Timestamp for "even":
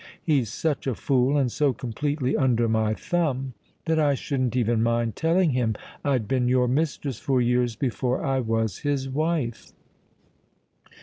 4.55-4.81